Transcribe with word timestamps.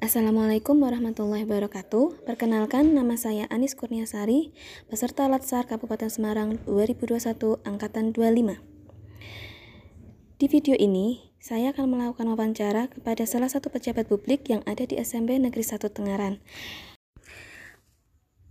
Assalamualaikum 0.00 0.80
warahmatullahi 0.80 1.44
wabarakatuh. 1.44 2.24
Perkenalkan, 2.24 2.96
nama 2.96 3.20
saya 3.20 3.44
Anis 3.52 3.76
Kurniasari, 3.76 4.48
peserta 4.88 5.28
Latsar 5.28 5.68
Kabupaten 5.68 6.08
Semarang 6.08 6.56
2021 6.64 7.60
Angkatan 7.68 8.16
25. 8.16 8.64
Di 10.40 10.46
video 10.48 10.72
ini, 10.80 11.36
saya 11.36 11.76
akan 11.76 11.92
melakukan 11.92 12.32
wawancara 12.32 12.88
kepada 12.88 13.28
salah 13.28 13.52
satu 13.52 13.68
pejabat 13.68 14.08
publik 14.08 14.48
yang 14.48 14.64
ada 14.64 14.88
di 14.88 14.96
SMP 14.96 15.36
Negeri 15.36 15.68
1 15.68 15.92
Tengaran. 15.92 16.40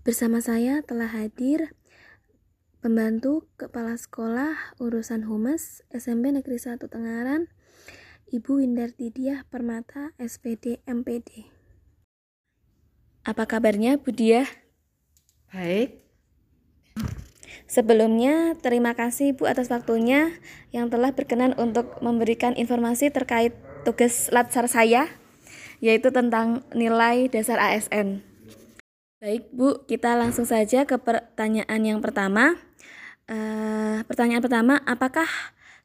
Bersama 0.05 0.45
saya 0.45 0.85
telah 0.85 1.09
hadir 1.09 1.73
pembantu 2.77 3.49
kepala 3.57 3.97
sekolah 3.97 4.77
urusan 4.77 5.25
humas 5.25 5.81
SMP 5.89 6.29
Negeri 6.29 6.61
1 6.61 6.77
Tengaran, 6.85 7.49
Ibu 8.29 8.61
Windarti 8.61 9.09
Diah 9.09 9.41
Permata, 9.49 10.13
SPD 10.21 10.85
MPD. 10.85 11.49
Apa 13.25 13.49
kabarnya 13.49 13.97
Bu 13.97 14.13
Diah? 14.13 14.45
Baik. 15.49 15.97
Sebelumnya, 17.65 18.53
terima 18.61 18.93
kasih 18.93 19.33
Bu 19.33 19.49
atas 19.49 19.73
waktunya 19.73 20.29
yang 20.69 20.93
telah 20.93 21.17
berkenan 21.17 21.57
untuk 21.57 21.97
memberikan 22.05 22.53
informasi 22.53 23.09
terkait 23.09 23.57
tugas 23.81 24.29
latsar 24.29 24.69
saya, 24.69 25.09
yaitu 25.81 26.13
tentang 26.13 26.61
nilai 26.77 27.33
dasar 27.33 27.57
ASN. 27.57 28.21
Baik 29.25 29.49
Bu, 29.49 29.89
kita 29.89 30.13
langsung 30.13 30.45
saja 30.45 30.85
ke 30.85 31.01
pertanyaan 31.01 31.81
yang 31.81 31.97
pertama. 31.97 32.61
Uh, 33.25 34.05
pertanyaan 34.05 34.45
pertama, 34.45 34.77
apakah 34.85 35.25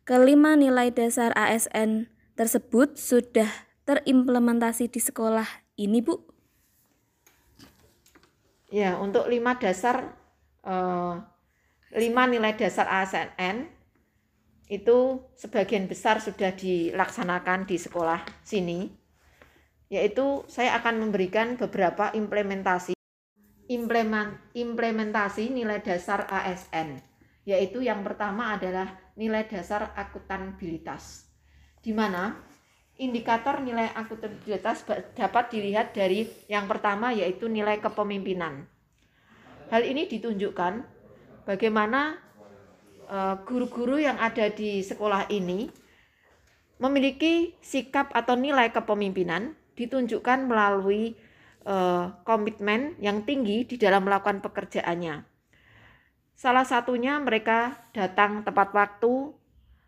kelima 0.05 0.61
nilai 0.61 0.93
dasar 0.93 1.33
ASN 1.33 2.13
tersebut 2.35 2.99
sudah 2.99 3.47
terimplementasi 3.87 4.91
di 4.91 5.01
sekolah 5.01 5.47
ini, 5.79 6.03
Bu? 6.03 6.19
Ya, 8.75 8.99
untuk 8.99 9.31
lima 9.31 9.55
dasar 9.55 10.19
uh, 10.67 11.23
lima 11.95 12.27
nilai 12.27 12.59
dasar 12.59 12.91
ASN 12.91 13.71
itu 14.67 15.23
sebagian 15.39 15.87
besar 15.87 16.19
sudah 16.19 16.51
dilaksanakan 16.59 17.71
di 17.71 17.79
sekolah 17.79 18.27
sini. 18.43 18.91
Yaitu 19.93 20.43
saya 20.51 20.75
akan 20.83 21.07
memberikan 21.07 21.55
beberapa 21.55 22.11
implementasi 22.11 22.99
implementasi 24.59 25.55
nilai 25.55 25.79
dasar 25.79 26.27
ASN. 26.27 26.99
Yaitu 27.47 27.85
yang 27.85 28.03
pertama 28.03 28.59
adalah 28.59 28.99
nilai 29.15 29.47
dasar 29.47 29.95
akuntabilitas 29.95 31.34
di 31.85 31.93
mana 31.93 32.33
indikator 32.97 33.61
nilai 33.61 33.93
akuntabilitas 33.93 34.89
dapat 35.13 35.53
dilihat 35.53 35.93
dari 35.93 36.25
yang 36.49 36.65
pertama 36.65 37.13
yaitu 37.13 37.47
nilai 37.47 37.77
kepemimpinan. 37.79 38.65
Hal 39.69 39.85
ini 39.85 40.09
ditunjukkan 40.09 40.81
bagaimana 41.45 42.17
e, 43.05 43.19
guru-guru 43.45 44.01
yang 44.01 44.17
ada 44.17 44.49
di 44.49 44.81
sekolah 44.81 45.29
ini 45.29 45.69
memiliki 46.81 47.53
sikap 47.61 48.11
atau 48.17 48.35
nilai 48.35 48.73
kepemimpinan 48.73 49.55
ditunjukkan 49.75 50.47
melalui 50.47 51.15
uh, 51.67 52.15
komitmen 52.23 52.95
yang 53.03 53.23
tinggi 53.27 53.67
di 53.67 53.77
dalam 53.79 54.07
melakukan 54.07 54.41
pekerjaannya. 54.45 55.27
Salah 56.35 56.67
satunya 56.67 57.19
mereka 57.23 57.89
datang 57.95 58.43
tepat 58.43 58.75
waktu, 58.75 59.33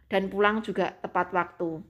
dan 0.07 0.31
pulang 0.31 0.63
juga 0.63 0.95
tepat 1.03 1.35
waktu. 1.35 1.83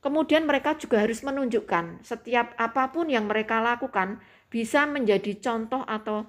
Kemudian 0.00 0.48
mereka 0.48 0.72
juga 0.80 1.04
harus 1.04 1.20
menunjukkan 1.20 2.00
setiap 2.00 2.56
apa 2.56 2.88
pun 2.88 3.12
yang 3.12 3.28
mereka 3.28 3.60
lakukan 3.60 4.16
bisa 4.48 4.88
menjadi 4.88 5.36
contoh 5.36 5.84
atau 5.84 6.24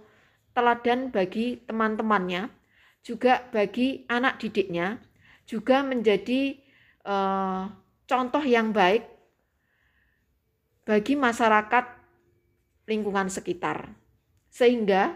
teladan 0.51 1.07
bagi 1.07 1.63
teman-temannya, 1.63 2.51
juga 2.99 3.47
bagi 3.55 4.03
anak 4.11 4.43
didiknya, 4.43 4.99
juga 5.47 5.87
menjadi 5.87 6.59
uh, 7.07 7.71
contoh 8.03 8.43
yang 8.43 8.75
baik 8.75 9.07
bagi 10.83 11.15
masyarakat 11.15 11.85
lingkungan 12.91 13.31
sekitar. 13.31 13.95
Sehingga 14.51 15.15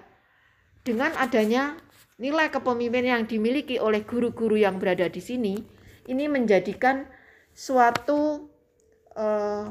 dengan 0.88 1.12
adanya 1.19 1.75
nilai 2.16 2.48
kepemimpinan 2.48 3.20
yang 3.20 3.24
dimiliki 3.28 3.76
oleh 3.76 4.08
guru-guru 4.08 4.56
yang 4.56 4.80
berada 4.80 5.12
di 5.12 5.20
sini 5.20 5.59
ini 6.08 6.26
menjadikan 6.31 7.03
suatu 7.52 8.48
uh, 9.20 9.68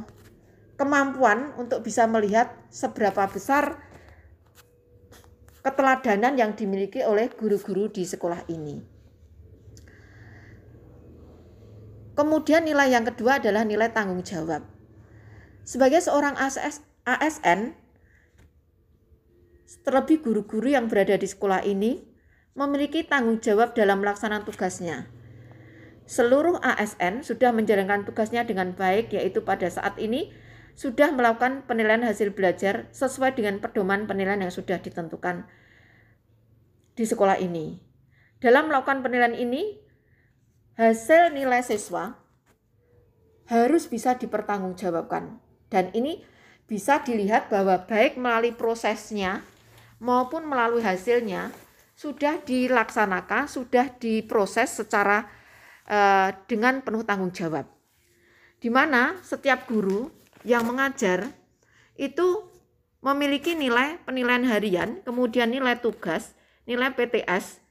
kemampuan 0.77 1.57
untuk 1.57 1.81
bisa 1.81 2.05
melihat 2.05 2.53
seberapa 2.69 3.25
besar 3.31 3.81
keteladanan 5.65 6.37
yang 6.37 6.53
dimiliki 6.53 7.01
oleh 7.01 7.33
guru-guru 7.33 7.89
di 7.89 8.05
sekolah 8.05 8.45
ini. 8.53 8.85
Kemudian 12.15 12.69
nilai 12.69 12.93
yang 12.93 13.09
kedua 13.09 13.41
adalah 13.41 13.65
nilai 13.65 13.91
tanggung 13.91 14.21
jawab. 14.21 14.63
Sebagai 15.65 16.05
seorang 16.05 16.37
ASN, 16.37 17.75
terlebih 19.83 20.21
guru-guru 20.21 20.69
yang 20.71 20.87
berada 20.87 21.17
di 21.17 21.27
sekolah 21.27 21.65
ini 21.65 22.14
memiliki 22.55 23.03
tanggung 23.03 23.43
jawab 23.43 23.75
dalam 23.75 24.01
melaksanakan 24.01 24.47
tugasnya. 24.47 25.11
Seluruh 26.07 26.63
ASN 26.63 27.27
sudah 27.27 27.51
menjalankan 27.51 28.07
tugasnya 28.07 28.47
dengan 28.47 28.73
baik, 28.79 29.11
yaitu 29.11 29.43
pada 29.43 29.67
saat 29.67 29.99
ini 29.99 30.31
sudah 30.75 31.15
melakukan 31.15 31.67
penilaian 31.67 32.03
hasil 32.03 32.35
belajar 32.35 32.91
sesuai 32.91 33.39
dengan 33.39 33.63
pedoman 33.63 34.11
penilaian 34.11 34.43
yang 34.43 34.55
sudah 34.55 34.83
ditentukan 34.83 35.47
di 36.95 37.05
sekolah 37.07 37.39
ini. 37.43 37.79
Dalam 38.39 38.71
melakukan 38.71 39.03
penilaian 39.03 39.35
ini, 39.35 39.81
hasil 40.79 41.35
nilai 41.35 41.63
siswa 41.63 42.19
harus 43.49 43.87
bisa 43.89 44.19
dipertanggungjawabkan. 44.19 45.41
Dan 45.73 45.91
ini 45.97 46.23
bisa 46.69 47.03
dilihat 47.03 47.49
bahwa 47.49 47.89
baik 47.89 48.21
melalui 48.21 48.53
prosesnya 48.55 49.43
maupun 49.99 50.45
melalui 50.45 50.85
hasilnya, 50.85 51.55
sudah 51.95 52.43
dilaksanakan, 52.43 53.47
sudah 53.47 53.95
diproses 53.97 54.83
secara 54.83 55.25
uh, 55.87 56.35
dengan 56.51 56.83
penuh 56.83 57.07
tanggung 57.07 57.31
jawab. 57.31 57.71
Di 58.59 58.69
mana 58.69 59.19
setiap 59.23 59.71
guru 59.71 60.11
yang 60.43 60.67
mengajar 60.67 61.31
itu 61.95 62.51
memiliki 62.99 63.55
nilai 63.55 64.03
penilaian 64.03 64.45
harian, 64.49 64.91
kemudian 65.07 65.53
nilai 65.53 65.79
tugas, 65.79 66.35
nilai 66.67 66.91
PTS, 66.91 67.63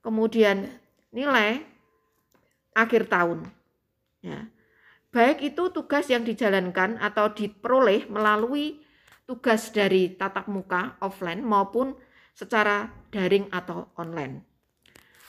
kemudian 0.00 0.70
nilai 1.12 1.60
akhir 2.72 3.10
tahun. 3.10 3.50
Ya. 4.22 4.46
Baik 5.10 5.40
itu 5.54 5.72
tugas 5.74 6.06
yang 6.06 6.22
dijalankan 6.22 7.00
atau 7.00 7.32
diperoleh 7.32 8.06
melalui 8.06 8.78
tugas 9.26 9.74
dari 9.74 10.14
tatap 10.14 10.46
muka 10.46 10.94
offline 11.02 11.42
maupun 11.42 11.96
secara 12.36 12.92
daring 13.12 13.48
atau 13.52 13.88
online. 13.96 14.44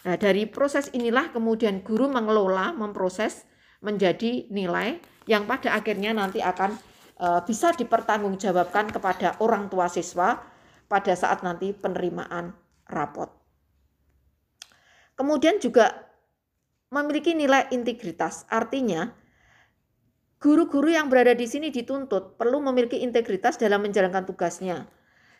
Nah, 0.08 0.16
dari 0.16 0.48
proses 0.48 0.88
inilah 0.96 1.36
kemudian 1.36 1.84
guru 1.84 2.08
mengelola, 2.08 2.72
memproses 2.72 3.44
menjadi 3.84 4.48
nilai 4.52 5.00
yang 5.28 5.44
pada 5.44 5.76
akhirnya 5.76 6.16
nanti 6.16 6.40
akan 6.40 6.76
e, 7.20 7.28
bisa 7.44 7.76
dipertanggungjawabkan 7.76 8.96
kepada 8.96 9.40
orang 9.44 9.68
tua 9.68 9.92
siswa 9.92 10.40
pada 10.88 11.14
saat 11.16 11.44
nanti 11.44 11.76
penerimaan 11.76 12.56
rapot. 12.88 13.30
Kemudian 15.20 15.60
juga 15.60 16.10
memiliki 16.90 17.36
nilai 17.36 17.68
integritas, 17.76 18.48
artinya 18.48 19.12
guru-guru 20.40 20.90
yang 20.90 21.12
berada 21.12 21.36
di 21.36 21.46
sini 21.46 21.70
dituntut 21.70 22.40
perlu 22.40 22.64
memiliki 22.64 23.04
integritas 23.04 23.60
dalam 23.60 23.84
menjalankan 23.84 24.24
tugasnya, 24.24 24.88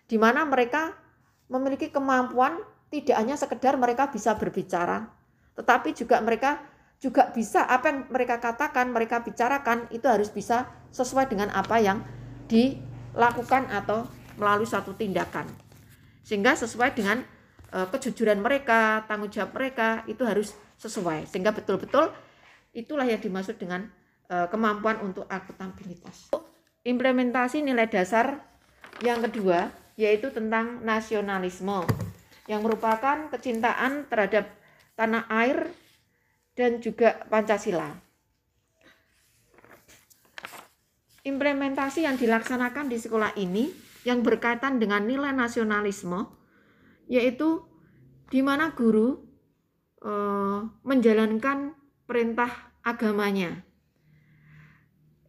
di 0.06 0.20
mana 0.20 0.44
mereka 0.44 1.09
memiliki 1.50 1.90
kemampuan 1.90 2.62
tidak 2.90 3.18
hanya 3.18 3.36
sekedar 3.36 3.76
mereka 3.76 4.10
bisa 4.10 4.38
berbicara, 4.38 5.10
tetapi 5.58 5.94
juga 5.98 6.22
mereka 6.22 6.62
juga 7.00 7.32
bisa 7.32 7.64
apa 7.64 7.90
yang 7.90 8.00
mereka 8.12 8.38
katakan, 8.44 8.92
mereka 8.92 9.24
bicarakan 9.24 9.88
itu 9.90 10.06
harus 10.06 10.30
bisa 10.30 10.68
sesuai 10.92 11.32
dengan 11.32 11.48
apa 11.56 11.80
yang 11.80 12.04
dilakukan 12.52 13.72
atau 13.72 14.04
melalui 14.36 14.68
satu 14.68 14.92
tindakan. 14.96 15.48
Sehingga 16.28 16.60
sesuai 16.60 16.92
dengan 16.94 17.24
uh, 17.72 17.88
kejujuran 17.88 18.44
mereka, 18.44 19.08
tanggung 19.08 19.32
jawab 19.32 19.56
mereka 19.56 20.04
itu 20.12 20.28
harus 20.28 20.52
sesuai. 20.76 21.28
Sehingga 21.30 21.56
betul-betul 21.56 22.12
itulah 22.76 23.08
yang 23.08 23.24
dimaksud 23.24 23.56
dengan 23.56 23.88
uh, 24.28 24.52
kemampuan 24.52 25.00
untuk 25.00 25.24
akuntabilitas. 25.32 26.36
Implementasi 26.84 27.64
nilai 27.64 27.88
dasar 27.88 28.44
yang 29.00 29.24
kedua 29.24 29.72
yaitu 30.00 30.32
tentang 30.32 30.80
nasionalisme 30.88 31.84
yang 32.48 32.64
merupakan 32.64 33.28
kecintaan 33.28 34.08
terhadap 34.08 34.48
tanah 34.96 35.28
air 35.28 35.68
dan 36.56 36.80
juga 36.80 37.28
Pancasila. 37.28 38.10
implementasi 41.30 42.08
yang 42.08 42.16
dilaksanakan 42.16 42.88
di 42.88 42.98
sekolah 42.98 43.36
ini 43.38 43.70
yang 44.08 44.24
berkaitan 44.24 44.80
dengan 44.80 45.04
nilai 45.04 45.36
nasionalisme 45.36 46.26
yaitu 47.10 47.66
di 48.30 48.40
mana 48.42 48.72
guru 48.74 49.18
eh, 50.02 50.60
menjalankan 50.86 51.74
perintah 52.06 52.74
agamanya. 52.86 53.66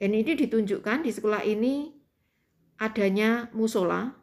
Ini 0.01 0.25
ditunjukkan 0.25 1.05
di 1.05 1.11
sekolah 1.13 1.45
ini 1.45 1.93
adanya 2.81 3.53
musola 3.53 4.20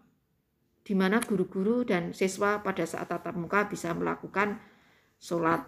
di 0.87 0.95
mana 0.95 1.19
guru-guru 1.19 1.83
dan 1.83 2.15
siswa 2.15 2.63
pada 2.63 2.87
saat 2.87 3.11
tatap 3.11 3.35
muka 3.35 3.67
bisa 3.67 3.91
melakukan 3.91 4.55
sholat. 5.19 5.67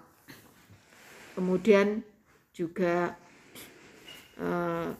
Kemudian 1.36 2.00
juga 2.56 3.20
eh, 4.40 4.96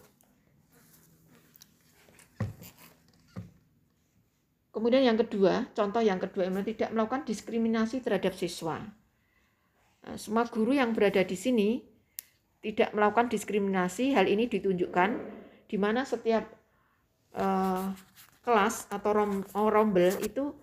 kemudian 4.76 5.08
yang 5.08 5.16
kedua, 5.16 5.72
contoh 5.72 6.04
yang 6.04 6.20
kedua 6.20 6.52
memang 6.52 6.68
tidak 6.68 6.92
melakukan 6.92 7.24
diskriminasi 7.24 8.04
terhadap 8.04 8.36
siswa. 8.36 8.84
Nah, 10.04 10.16
semua 10.20 10.44
guru 10.52 10.76
yang 10.76 10.92
berada 10.92 11.24
di 11.24 11.40
sini 11.40 11.80
tidak 12.60 12.92
melakukan 12.92 13.32
diskriminasi. 13.32 14.12
Hal 14.12 14.28
ini 14.28 14.52
ditunjukkan 14.52 15.10
di 15.72 15.78
mana 15.80 16.04
setiap 16.04 16.44
uh, 17.40 17.88
kelas 18.50 18.90
atau 18.90 19.14
rom, 19.14 19.46
oh, 19.54 19.70
rombel 19.70 20.18
itu 20.26 20.58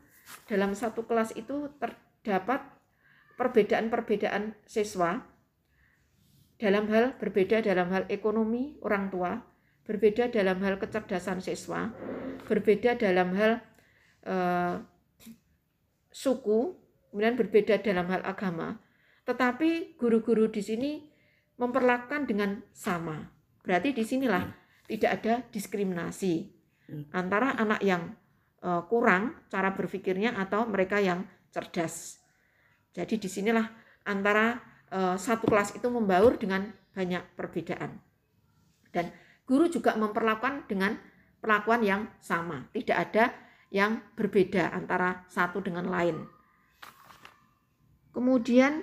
dalam 0.51 0.75
satu 0.75 1.07
kelas 1.07 1.39
itu 1.39 1.71
terdapat 1.79 2.67
perbedaan-perbedaan 3.39 4.59
siswa 4.67 5.23
dalam 6.59 6.91
hal 6.91 7.15
berbeda 7.15 7.63
dalam 7.63 7.95
hal 7.95 8.11
ekonomi 8.11 8.75
orang 8.83 9.07
tua, 9.07 9.39
berbeda 9.87 10.35
dalam 10.35 10.59
hal 10.67 10.83
kecerdasan 10.83 11.39
siswa, 11.39 11.95
berbeda 12.49 12.99
dalam 12.99 13.31
hal 13.39 13.63
uh, 14.27 14.83
suku, 16.11 16.75
kemudian 17.13 17.39
berbeda 17.39 17.79
dalam 17.87 18.11
hal 18.11 18.25
agama. 18.27 18.83
Tetapi 19.29 20.01
guru-guru 20.01 20.51
di 20.51 20.65
sini 20.65 20.93
memperlakukan 21.61 22.25
dengan 22.25 22.65
sama. 22.73 23.31
Berarti 23.63 23.93
di 23.93 24.03
sinilah 24.03 24.49
tidak 24.89 25.11
ada 25.23 25.35
diskriminasi 25.53 26.56
antara 27.11 27.55
anak 27.59 27.81
yang 27.83 28.15
uh, 28.63 28.83
kurang 28.87 29.37
cara 29.51 29.75
berpikirnya 29.75 30.35
atau 30.39 30.67
mereka 30.67 31.03
yang 31.03 31.27
cerdas. 31.51 32.23
Jadi 32.95 33.21
di 33.21 33.29
sinilah 33.29 33.67
antara 34.07 34.57
uh, 34.93 35.17
satu 35.19 35.51
kelas 35.51 35.75
itu 35.77 35.87
membaur 35.91 36.39
dengan 36.39 36.71
banyak 36.97 37.23
perbedaan. 37.37 38.01
Dan 38.95 39.13
guru 39.45 39.69
juga 39.69 39.93
memperlakukan 39.99 40.65
dengan 40.65 40.97
perlakuan 41.43 41.85
yang 41.85 42.03
sama, 42.19 42.67
tidak 42.73 42.97
ada 43.11 43.25
yang 43.69 44.01
berbeda 44.17 44.73
antara 44.73 45.27
satu 45.29 45.61
dengan 45.61 45.91
lain. 45.91 46.25
Kemudian 48.17 48.81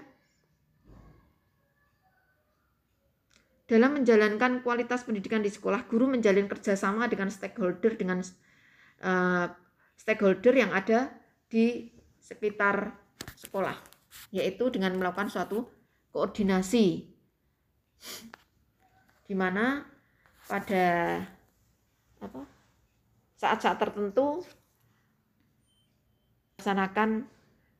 Dalam 3.74 3.98
menjalankan 3.98 4.62
kualitas 4.62 5.02
pendidikan 5.02 5.42
di 5.42 5.50
sekolah, 5.50 5.90
guru 5.90 6.06
menjalin 6.06 6.46
kerjasama 6.46 7.10
dengan 7.10 7.34
stakeholder 7.34 7.98
dengan 7.98 8.22
uh, 9.02 9.50
stakeholder 9.98 10.54
yang 10.54 10.70
ada 10.70 11.10
di 11.50 11.90
sekitar 12.22 12.94
sekolah, 13.34 13.74
yaitu 14.30 14.70
dengan 14.70 14.94
melakukan 14.94 15.26
suatu 15.26 15.74
koordinasi, 16.14 17.10
di 19.26 19.34
mana 19.34 19.90
pada 20.46 21.18
saat-saat 23.42 23.82
tertentu 23.82 24.46
melaksanakan 26.62 27.26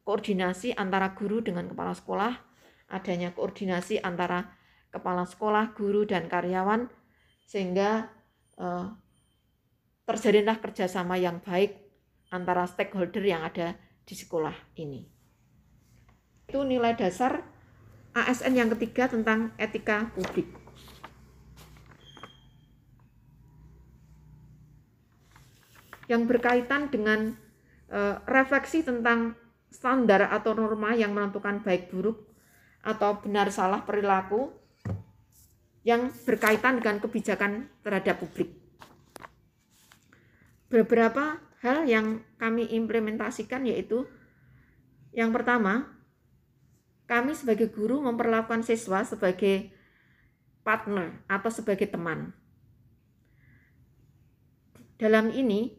koordinasi 0.02 0.74
antara 0.74 1.14
guru 1.14 1.46
dengan 1.46 1.70
kepala 1.70 1.94
sekolah, 1.94 2.34
adanya 2.90 3.30
koordinasi 3.38 4.02
antara 4.02 4.63
kepala 4.94 5.26
sekolah, 5.26 5.74
guru, 5.74 6.06
dan 6.06 6.30
karyawan 6.30 6.86
sehingga 7.50 8.14
uh, 8.62 8.94
terjalinlah 10.06 10.62
kerjasama 10.62 11.18
yang 11.18 11.42
baik 11.42 11.82
antara 12.30 12.70
stakeholder 12.70 13.26
yang 13.26 13.42
ada 13.42 13.74
di 14.06 14.14
sekolah 14.14 14.54
ini. 14.78 15.02
Itu 16.46 16.62
nilai 16.62 16.94
dasar 16.94 17.42
ASN 18.14 18.54
yang 18.54 18.70
ketiga 18.78 19.10
tentang 19.10 19.50
etika 19.58 20.14
publik. 20.14 20.46
Yang 26.06 26.22
berkaitan 26.30 26.94
dengan 26.94 27.34
uh, 27.90 28.22
refleksi 28.30 28.86
tentang 28.86 29.34
standar 29.74 30.30
atau 30.30 30.54
norma 30.54 30.94
yang 30.94 31.16
menentukan 31.18 31.66
baik 31.66 31.90
buruk 31.90 32.22
atau 32.86 33.18
benar 33.24 33.50
salah 33.50 33.82
perilaku 33.88 34.63
yang 35.84 36.12
berkaitan 36.24 36.80
dengan 36.80 37.04
kebijakan 37.04 37.68
terhadap 37.84 38.24
publik. 38.24 38.56
Beberapa 40.72 41.44
hal 41.62 41.86
yang 41.86 42.24
kami 42.40 42.72
implementasikan 42.72 43.68
yaitu 43.68 44.08
yang 45.14 45.30
pertama, 45.30 45.94
kami 47.06 47.38
sebagai 47.38 47.70
guru 47.70 48.02
memperlakukan 48.02 48.66
siswa 48.66 49.06
sebagai 49.06 49.70
partner 50.66 51.22
atau 51.30 51.52
sebagai 51.54 51.86
teman. 51.92 52.34
Dalam 54.98 55.30
ini, 55.30 55.78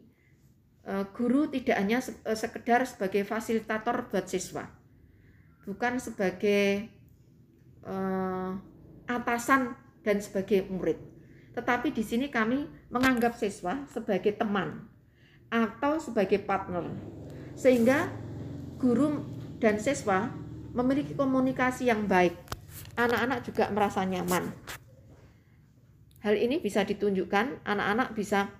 eh, 0.85 1.05
guru 1.11 1.49
tidak 1.51 1.75
hanya 1.81 1.99
eh, 1.99 2.37
sekedar 2.37 2.87
sebagai 2.87 3.27
fasilitator 3.27 4.07
buat 4.07 4.29
siswa, 4.29 4.69
bukan 5.65 5.97
sebagai 5.97 6.93
uh, 7.85 8.53
atasan 9.09 9.73
dan 10.05 10.21
sebagai 10.21 10.69
murid. 10.69 11.01
Tetapi 11.57 11.89
di 11.89 12.05
sini 12.05 12.29
kami 12.29 12.69
menganggap 12.93 13.33
siswa 13.33 13.89
sebagai 13.89 14.37
teman 14.37 14.85
atau 15.49 15.97
sebagai 15.97 16.45
partner. 16.45 16.93
Sehingga 17.57 18.13
guru 18.77 19.25
dan 19.57 19.81
siswa 19.81 20.29
memiliki 20.77 21.17
komunikasi 21.17 21.89
yang 21.89 22.05
baik. 22.05 22.37
Anak-anak 22.99 23.47
juga 23.47 23.71
merasa 23.73 24.05
nyaman. 24.05 24.51
Hal 26.21 26.35
ini 26.35 26.59
bisa 26.59 26.83
ditunjukkan 26.83 27.63
anak-anak 27.63 28.13
bisa 28.13 28.51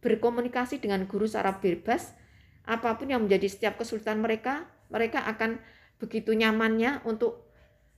berkomunikasi 0.00 0.80
dengan 0.80 1.04
guru 1.04 1.28
secara 1.28 1.60
bebas. 1.60 2.16
Apa 2.64 2.96
pun 2.96 3.12
yang 3.12 3.28
menjadi 3.28 3.48
setiap 3.50 3.74
kesulitan 3.76 4.24
mereka, 4.24 4.64
mereka 4.88 5.26
akan 5.28 5.60
begitu 5.98 6.32
nyamannya 6.32 7.02
untuk 7.04 7.50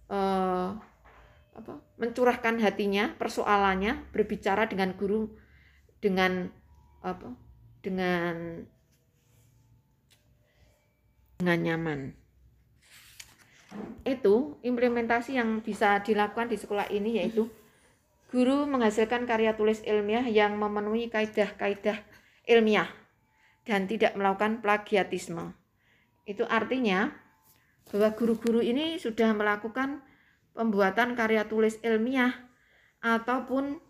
uh, 0.08 0.74
apa 1.60 1.84
mencurahkan 2.00 2.56
hatinya 2.64 3.12
persoalannya 3.20 4.08
berbicara 4.16 4.64
dengan 4.64 4.96
guru 4.96 5.28
dengan 6.00 6.48
apa 7.04 7.36
dengan 7.84 8.64
dengan 11.40 11.58
nyaman. 11.60 12.00
Itu 14.04 14.60
implementasi 14.64 15.36
yang 15.36 15.60
bisa 15.60 16.00
dilakukan 16.00 16.48
di 16.48 16.56
sekolah 16.56 16.88
ini 16.92 17.20
yaitu 17.20 17.48
guru 18.32 18.64
menghasilkan 18.68 19.24
karya 19.28 19.56
tulis 19.56 19.84
ilmiah 19.84 20.24
yang 20.24 20.56
memenuhi 20.56 21.08
kaidah-kaidah 21.12 22.00
ilmiah 22.48 22.88
dan 23.64 23.84
tidak 23.88 24.16
melakukan 24.16 24.64
plagiatisme. 24.64 25.52
Itu 26.24 26.44
artinya 26.48 27.14
bahwa 27.90 28.14
guru-guru 28.14 28.62
ini 28.62 29.00
sudah 29.00 29.34
melakukan 29.34 30.02
pembuatan 30.54 31.14
karya 31.14 31.46
tulis 31.46 31.78
ilmiah 31.82 32.34
ataupun 33.00 33.80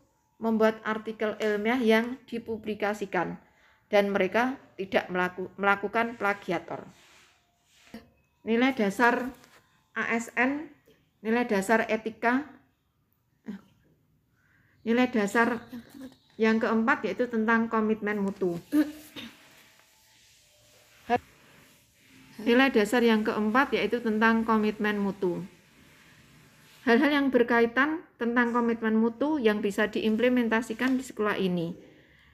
membuat 0.41 0.81
artikel 0.87 1.37
ilmiah 1.37 1.81
yang 1.81 2.17
dipublikasikan 2.25 3.37
dan 3.93 4.09
mereka 4.09 4.57
tidak 4.79 5.11
melaku, 5.13 5.53
melakukan 5.61 6.17
plagiator. 6.17 6.87
Nilai 8.47 8.73
dasar 8.73 9.29
ASN, 9.93 10.73
nilai 11.21 11.45
dasar 11.45 11.85
etika, 11.91 12.49
nilai 14.81 15.13
dasar 15.13 15.61
yang 16.41 16.57
keempat 16.57 17.05
yaitu 17.05 17.29
tentang 17.29 17.69
komitmen 17.69 18.17
mutu. 18.17 18.57
Nilai 22.41 22.73
dasar 22.73 23.05
yang 23.05 23.21
keempat 23.21 23.77
yaitu 23.77 24.01
tentang 24.01 24.49
komitmen 24.49 24.97
mutu. 24.97 25.45
Hal-hal 26.91 27.23
yang 27.23 27.31
berkaitan 27.31 28.03
tentang 28.19 28.51
komitmen 28.51 28.99
mutu 28.99 29.39
yang 29.39 29.63
bisa 29.63 29.87
diimplementasikan 29.87 30.99
di 30.99 31.07
sekolah 31.07 31.39
ini, 31.39 31.79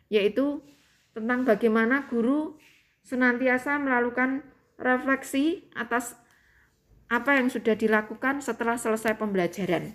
yaitu 0.09 0.65
tentang 1.13 1.45
bagaimana 1.45 2.09
guru 2.09 2.57
senantiasa 3.05 3.77
melakukan 3.77 4.49
refleksi 4.81 5.69
atas 5.77 6.17
apa 7.13 7.37
yang 7.37 7.53
sudah 7.53 7.77
dilakukan 7.77 8.41
setelah 8.41 8.81
selesai 8.81 9.21
pembelajaran. 9.21 9.93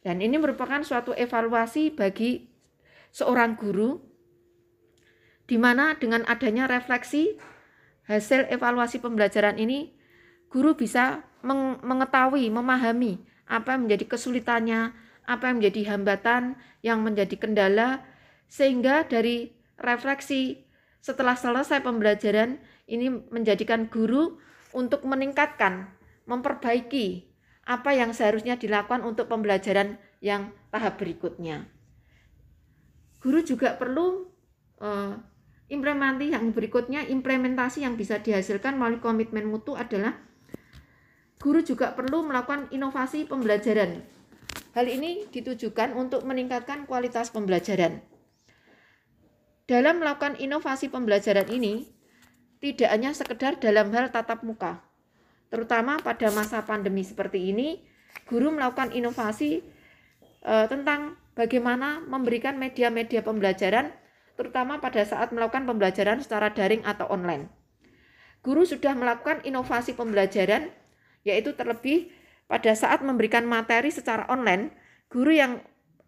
Dan 0.00 0.24
ini 0.24 0.40
merupakan 0.40 0.80
suatu 0.80 1.12
evaluasi 1.12 1.92
bagi 1.92 2.40
seorang 3.12 3.52
guru 3.52 4.00
di 5.44 5.60
mana 5.60 5.92
dengan 6.00 6.24
adanya 6.24 6.64
refleksi 6.72 7.36
hasil 8.08 8.48
evaluasi 8.48 9.04
pembelajaran 9.04 9.60
ini 9.60 9.92
guru 10.48 10.72
bisa 10.72 11.20
mengetahui, 11.84 12.48
memahami 12.48 13.33
apa 13.48 13.76
yang 13.76 13.88
menjadi 13.88 14.04
kesulitannya, 14.08 14.92
apa 15.24 15.44
yang 15.48 15.56
menjadi 15.60 15.80
hambatan, 15.96 16.42
yang 16.84 17.00
menjadi 17.00 17.36
kendala 17.36 18.04
sehingga 18.48 19.08
dari 19.08 19.52
refleksi 19.80 20.64
setelah 21.00 21.36
selesai 21.36 21.84
pembelajaran 21.84 22.60
ini 22.88 23.12
menjadikan 23.28 23.88
guru 23.88 24.40
untuk 24.72 25.04
meningkatkan, 25.04 25.92
memperbaiki 26.28 27.28
apa 27.64 27.96
yang 27.96 28.12
seharusnya 28.12 28.60
dilakukan 28.60 29.00
untuk 29.04 29.28
pembelajaran 29.28 29.96
yang 30.20 30.52
tahap 30.68 31.00
berikutnya. 31.00 31.68
Guru 33.24 33.40
juga 33.40 33.76
perlu 33.76 34.28
uh, 34.84 35.16
implementasi 35.72 36.36
yang 36.36 36.52
berikutnya, 36.52 37.08
implementasi 37.08 37.88
yang 37.88 37.96
bisa 37.96 38.20
dihasilkan 38.20 38.76
melalui 38.76 39.00
komitmen 39.00 39.48
mutu 39.48 39.72
adalah 39.72 40.20
guru 41.44 41.60
juga 41.60 41.92
perlu 41.92 42.24
melakukan 42.24 42.72
inovasi 42.72 43.28
pembelajaran. 43.28 44.00
Hal 44.72 44.88
ini 44.88 45.28
ditujukan 45.28 45.92
untuk 45.92 46.24
meningkatkan 46.24 46.88
kualitas 46.88 47.28
pembelajaran. 47.28 48.00
Dalam 49.68 50.00
melakukan 50.00 50.40
inovasi 50.40 50.88
pembelajaran 50.88 51.52
ini, 51.52 51.84
tidak 52.64 52.88
hanya 52.88 53.12
sekedar 53.12 53.60
dalam 53.60 53.92
hal 53.92 54.08
tatap 54.08 54.40
muka. 54.40 54.80
Terutama 55.52 56.00
pada 56.00 56.32
masa 56.32 56.64
pandemi 56.64 57.04
seperti 57.04 57.52
ini, 57.52 57.84
guru 58.24 58.48
melakukan 58.48 58.96
inovasi 58.96 59.60
e, 60.40 60.54
tentang 60.72 61.20
bagaimana 61.36 62.00
memberikan 62.00 62.56
media-media 62.56 63.20
pembelajaran 63.20 63.92
terutama 64.34 64.80
pada 64.80 65.04
saat 65.04 65.30
melakukan 65.30 65.68
pembelajaran 65.68 66.24
secara 66.24 66.50
daring 66.50 66.82
atau 66.88 67.04
online. 67.12 67.52
Guru 68.40 68.64
sudah 68.64 68.96
melakukan 68.96 69.44
inovasi 69.44 69.94
pembelajaran 69.94 70.72
yaitu 71.24 71.56
terlebih 71.56 72.12
pada 72.44 72.70
saat 72.76 73.00
memberikan 73.00 73.42
materi 73.48 73.88
secara 73.88 74.28
online, 74.28 74.68
guru 75.08 75.32
yang 75.32 75.58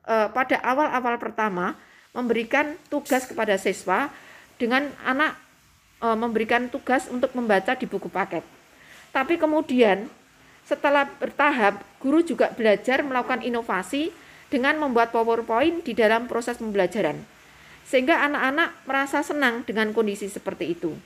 e, 0.05 0.15
pada 0.31 0.61
awal-awal 0.61 1.17
pertama 1.17 1.75
memberikan 2.13 2.77
tugas 2.93 3.25
kepada 3.25 3.57
siswa 3.57 4.13
dengan 4.61 4.93
anak 5.03 5.35
e, 5.99 6.07
memberikan 6.13 6.69
tugas 6.69 7.09
untuk 7.09 7.33
membaca 7.33 7.73
di 7.73 7.89
buku 7.89 8.13
paket. 8.13 8.45
Tapi 9.11 9.41
kemudian 9.41 10.13
setelah 10.69 11.09
bertahap, 11.09 11.81
guru 12.03 12.21
juga 12.21 12.53
belajar 12.53 13.01
melakukan 13.01 13.41
inovasi 13.41 14.13
dengan 14.53 14.77
membuat 14.77 15.11
PowerPoint 15.11 15.83
di 15.83 15.97
dalam 15.97 16.29
proses 16.29 16.61
pembelajaran. 16.61 17.17
Sehingga 17.87 18.19
anak-anak 18.27 18.83
merasa 18.83 19.23
senang 19.23 19.63
dengan 19.63 19.95
kondisi 19.95 20.27
seperti 20.27 20.75
itu. 20.75 20.99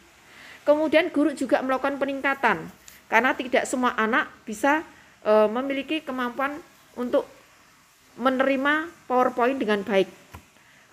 Kemudian 0.65 1.13
guru 1.13 1.37
juga 1.37 1.61
melakukan 1.61 2.01
peningkatan 2.01 2.73
karena 3.11 3.35
tidak 3.35 3.67
semua 3.67 3.93
anak 3.99 4.31
bisa 4.47 4.87
e, 5.27 5.33
memiliki 5.51 5.99
kemampuan 6.01 6.63
untuk 6.95 7.27
menerima 8.15 8.87
PowerPoint 9.11 9.59
dengan 9.59 9.83
baik. 9.83 10.07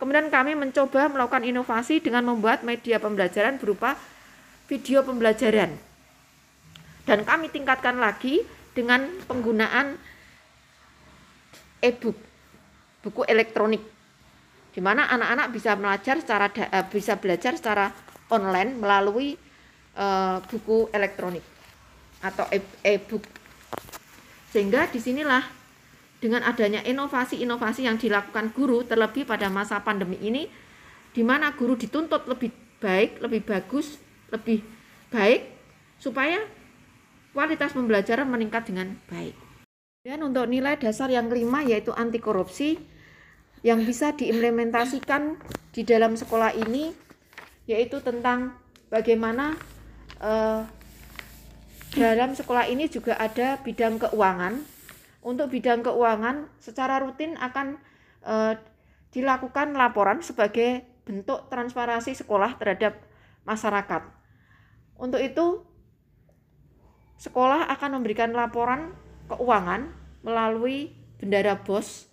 Kemudian 0.01 0.33
kami 0.33 0.57
mencoba 0.57 1.09
melakukan 1.13 1.45
inovasi 1.45 2.01
dengan 2.01 2.25
membuat 2.25 2.65
media 2.65 2.97
pembelajaran 2.97 3.61
berupa 3.61 3.93
video 4.65 5.05
pembelajaran. 5.05 5.77
Dan 7.05 7.23
kami 7.23 7.53
tingkatkan 7.53 8.01
lagi 8.01 8.41
dengan 8.73 9.07
penggunaan 9.25 9.95
e-book, 11.81 12.17
buku 13.05 13.21
elektronik. 13.29 13.81
Di 14.73 14.81
mana 14.83 15.09
anak-anak 15.09 15.47
bisa 15.49 15.73
belajar 15.73 16.21
secara 16.21 16.45
eh, 16.53 16.85
bisa 16.85 17.17
belajar 17.17 17.57
secara 17.57 17.89
online 18.29 18.77
melalui 18.77 19.33
uh, 19.97 20.37
buku 20.45 20.93
elektronik 20.93 21.56
atau 22.27 22.45
e-, 22.51 22.75
e-book. 22.83 23.23
Sehingga 24.51 24.91
di 24.91 24.99
sinilah 24.99 25.43
dengan 26.17 26.43
adanya 26.43 26.81
inovasi-inovasi 26.83 27.85
yang 27.85 27.95
dilakukan 28.01 28.51
guru 28.51 28.83
terlebih 28.83 29.23
pada 29.23 29.47
masa 29.53 29.79
pandemi 29.85 30.17
ini 30.19 30.49
di 31.13 31.21
mana 31.21 31.53
guru 31.53 31.77
dituntut 31.77 32.25
lebih 32.25 32.51
baik, 32.83 33.21
lebih 33.21 33.41
bagus, 33.45 33.97
lebih 34.29 34.61
baik 35.09 35.49
supaya 35.97 36.41
kualitas 37.33 37.73
pembelajaran 37.73 38.25
meningkat 38.29 38.69
dengan 38.69 38.97
baik. 39.09 39.33
Dan 40.01 40.23
untuk 40.23 40.47
nilai 40.47 40.79
dasar 40.79 41.11
yang 41.11 41.27
kelima 41.27 41.61
yaitu 41.61 41.91
anti 41.93 42.17
korupsi 42.17 42.79
yang 43.65 43.83
bisa 43.83 44.13
diimplementasikan 44.13 45.37
di 45.73 45.81
dalam 45.83 46.15
sekolah 46.15 46.53
ini 46.55 46.93
yaitu 47.67 47.99
tentang 47.99 48.55
bagaimana 48.87 49.57
eh, 50.23 50.61
dalam 51.95 52.35
sekolah 52.35 52.67
ini 52.67 52.91
juga 52.91 53.15
ada 53.15 53.61
bidang 53.63 54.01
keuangan 54.01 54.59
untuk 55.23 55.51
bidang 55.51 55.83
keuangan 55.83 56.51
secara 56.59 56.99
rutin 57.03 57.35
akan 57.39 57.79
e, 58.23 58.35
dilakukan 59.11 59.75
laporan 59.75 60.19
sebagai 60.19 60.83
bentuk 61.07 61.47
transparansi 61.47 62.15
sekolah 62.15 62.59
terhadap 62.59 62.99
masyarakat. 63.47 64.03
Untuk 64.99 65.23
itu 65.23 65.63
sekolah 67.19 67.71
akan 67.71 67.99
memberikan 67.99 68.35
laporan 68.35 68.91
keuangan 69.31 69.91
melalui 70.23 70.91
bendara 71.17 71.55
BOS 71.59 72.07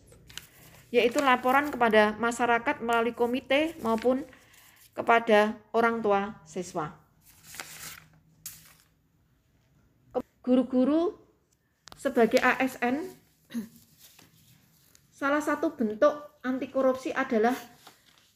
yaitu 0.95 1.19
laporan 1.19 1.75
kepada 1.75 2.15
masyarakat 2.23 2.79
melalui 2.79 3.19
komite 3.19 3.75
maupun 3.83 4.23
kepada 4.95 5.59
orang 5.75 5.99
tua 5.99 6.39
siswa. 6.47 7.04
Guru-guru 10.45 11.17
sebagai 11.97 12.37
ASN 12.37 13.01
salah 15.25 15.41
satu 15.41 15.73
bentuk 15.73 16.13
anti 16.45 16.69
korupsi 16.69 17.17
adalah 17.17 17.57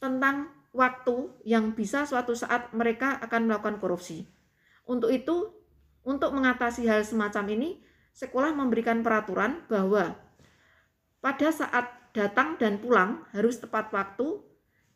tentang 0.01 0.49
waktu 0.73 1.37
yang 1.45 1.77
bisa 1.77 2.09
suatu 2.09 2.33
saat 2.33 2.73
mereka 2.73 3.21
akan 3.21 3.53
melakukan 3.53 3.77
korupsi. 3.77 4.25
Untuk 4.89 5.13
itu, 5.13 5.53
untuk 6.01 6.33
mengatasi 6.33 6.89
hal 6.89 7.05
semacam 7.05 7.45
ini, 7.53 7.85
sekolah 8.17 8.57
memberikan 8.57 9.05
peraturan 9.05 9.69
bahwa 9.69 10.17
pada 11.21 11.53
saat 11.53 11.93
datang 12.17 12.57
dan 12.57 12.81
pulang 12.81 13.29
harus 13.37 13.61
tepat 13.61 13.93
waktu 13.93 14.41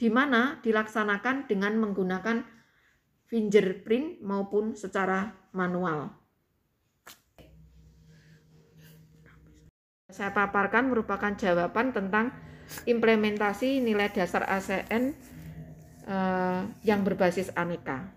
di 0.00 0.08
mana 0.08 0.64
dilaksanakan 0.64 1.44
dengan 1.44 1.76
menggunakan 1.76 2.40
fingerprint 3.28 4.24
maupun 4.24 4.72
secara 4.72 5.36
manual. 5.52 6.21
Saya 10.12 10.30
paparkan 10.36 10.92
merupakan 10.92 11.32
jawaban 11.32 11.96
tentang 11.96 12.30
implementasi 12.84 13.80
nilai 13.80 14.12
dasar 14.12 14.44
ASN 14.44 15.16
eh, 16.06 16.60
yang 16.84 17.00
berbasis 17.00 17.48
aneka. 17.56 18.12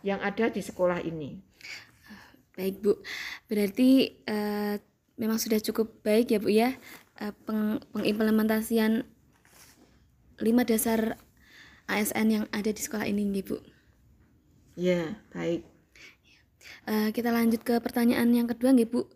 Yang 0.00 0.20
ada 0.22 0.44
di 0.48 0.62
sekolah 0.62 1.02
ini. 1.04 1.36
Baik 2.56 2.80
Bu, 2.80 2.92
berarti 3.52 4.16
eh, 4.24 4.80
memang 5.20 5.36
sudah 5.36 5.60
cukup 5.60 6.00
baik 6.00 6.32
ya 6.32 6.38
Bu 6.40 6.48
ya 6.48 6.72
eh, 7.20 7.34
peng, 7.44 7.84
pengimplementasian 7.92 9.04
lima 10.40 10.62
dasar 10.64 11.20
ASN 11.86 12.26
yang 12.32 12.44
ada 12.50 12.70
di 12.72 12.80
sekolah 12.82 13.06
ini, 13.06 13.44
Bu. 13.44 13.62
Ya, 14.76 15.16
baik. 15.32 15.75
Uh, 16.86 17.10
kita 17.10 17.34
lanjut 17.34 17.62
ke 17.66 17.78
pertanyaan 17.82 18.30
yang 18.30 18.46
kedua, 18.46 18.70
nggih 18.72 18.88
Bu. 18.88 19.06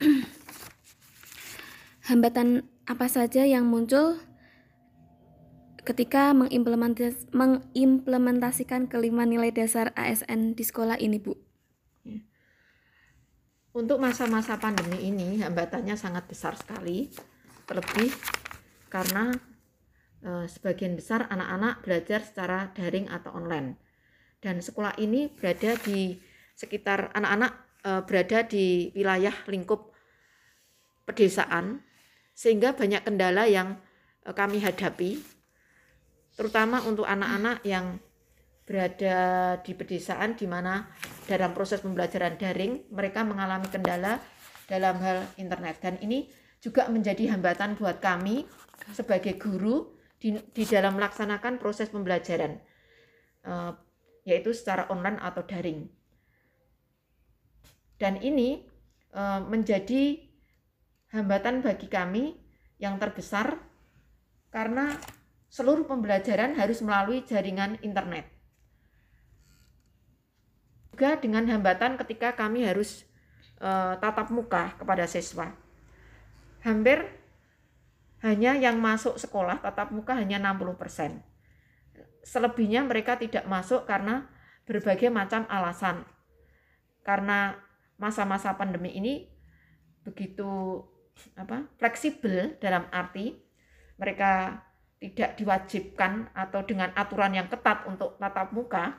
Hambatan 2.08 2.64
apa 2.86 3.06
saja 3.10 3.42
yang 3.42 3.66
muncul 3.66 4.16
ketika 5.86 6.34
mengimplementas 6.34 7.30
mengimplementasikan 7.30 8.90
kelima 8.90 9.22
nilai 9.22 9.54
dasar 9.54 9.94
ASN 9.94 10.58
di 10.58 10.64
sekolah 10.66 10.98
ini, 10.98 11.22
Bu? 11.22 11.38
Ya. 12.02 12.18
Untuk 13.70 14.02
masa-masa 14.02 14.58
pandemi 14.58 15.06
ini 15.06 15.38
hambatannya 15.38 15.94
sangat 15.94 16.26
besar 16.26 16.58
sekali, 16.58 17.06
terlebih 17.70 18.10
karena 18.90 19.30
e, 20.24 20.50
sebagian 20.50 20.98
besar 20.98 21.30
anak-anak 21.30 21.86
belajar 21.86 22.20
secara 22.26 22.74
daring 22.74 23.06
atau 23.06 23.30
online. 23.38 23.78
Dan 24.42 24.58
sekolah 24.58 24.98
ini 24.98 25.30
berada 25.30 25.78
di 25.86 26.18
sekitar 26.56 27.12
anak-anak 27.12 27.52
e, 27.84 27.90
berada 28.08 28.38
di 28.48 28.90
wilayah 28.96 29.36
lingkup 29.46 29.92
pedesaan 31.04 31.84
sehingga 32.32 32.72
banyak 32.72 33.04
kendala 33.04 33.44
yang 33.44 33.76
e, 34.24 34.32
kami 34.32 34.64
hadapi 34.64 35.20
terutama 36.34 36.80
untuk 36.88 37.04
anak-anak 37.04 37.60
yang 37.62 38.00
berada 38.66 39.16
di 39.62 39.72
pedesaan 39.78 40.34
di 40.34 40.50
mana 40.50 40.90
dalam 41.30 41.54
proses 41.54 41.78
pembelajaran 41.78 42.34
daring 42.34 42.90
mereka 42.90 43.22
mengalami 43.22 43.70
kendala 43.70 44.18
dalam 44.66 44.98
hal 44.98 45.22
internet. 45.38 45.78
Dan 45.78 46.02
ini 46.02 46.26
juga 46.58 46.90
menjadi 46.90 47.30
hambatan 47.30 47.78
buat 47.78 48.02
kami 48.02 48.42
sebagai 48.90 49.38
guru 49.38 49.94
di, 50.18 50.34
di 50.50 50.64
dalam 50.66 50.98
melaksanakan 50.98 51.62
proses 51.62 51.94
pembelajaran 51.94 52.58
uh, 53.46 53.70
yaitu 54.26 54.50
secara 54.50 54.90
online 54.90 55.22
atau 55.22 55.46
daring 55.46 55.86
dan 57.96 58.20
ini 58.20 58.64
uh, 59.16 59.40
menjadi 59.44 60.20
hambatan 61.12 61.64
bagi 61.64 61.88
kami 61.88 62.36
yang 62.76 63.00
terbesar 63.00 63.56
karena 64.52 64.96
seluruh 65.48 65.88
pembelajaran 65.88 66.56
harus 66.56 66.84
melalui 66.84 67.24
jaringan 67.24 67.80
internet 67.80 68.36
juga 70.96 71.20
dengan 71.20 71.44
hambatan 71.44 72.00
ketika 72.00 72.32
kami 72.32 72.64
harus 72.64 73.04
uh, 73.60 74.00
tatap 74.00 74.32
muka 74.32 74.72
kepada 74.80 75.04
siswa. 75.04 75.52
Hampir 76.64 77.04
hanya 78.24 78.56
yang 78.56 78.80
masuk 78.80 79.20
sekolah 79.20 79.60
tatap 79.60 79.92
muka 79.92 80.16
hanya 80.16 80.40
60%. 80.40 81.20
Selebihnya 82.24 82.80
mereka 82.88 83.20
tidak 83.20 83.44
masuk 83.44 83.84
karena 83.84 84.24
berbagai 84.64 85.12
macam 85.12 85.44
alasan. 85.52 86.00
Karena 87.04 87.60
masa-masa 87.96 88.56
pandemi 88.56 88.92
ini 88.96 89.28
begitu 90.04 90.82
apa? 91.34 91.64
fleksibel 91.80 92.60
dalam 92.60 92.86
arti 92.92 93.34
mereka 93.96 94.62
tidak 94.96 95.36
diwajibkan 95.36 96.32
atau 96.32 96.64
dengan 96.64 96.92
aturan 96.96 97.36
yang 97.36 97.48
ketat 97.52 97.84
untuk 97.84 98.16
tatap 98.16 98.52
muka, 98.52 98.96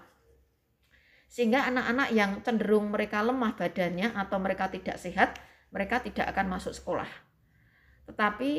sehingga 1.26 1.66
anak-anak 1.68 2.10
yang 2.14 2.32
cenderung 2.46 2.94
mereka 2.94 3.26
lemah 3.26 3.58
badannya 3.58 4.14
atau 4.14 4.38
mereka 4.38 4.70
tidak 4.70 5.02
sehat, 5.02 5.42
mereka 5.74 6.02
tidak 6.06 6.30
akan 6.30 6.54
masuk 6.54 6.74
sekolah. 6.74 7.10
Tetapi 8.08 8.52